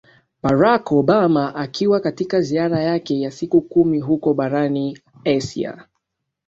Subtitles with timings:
[0.43, 5.85] barack obama akiwa katika ziara yake ya siku kumi huko barani asia